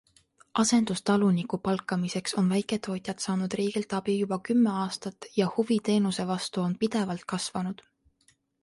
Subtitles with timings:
[0.61, 6.79] Asendustaluniku palkamiseks on väiketootjad saanud riigilt abi juba kümme aastat ja huvi teenuse vastu on
[6.85, 7.89] pidevalt kasvanud.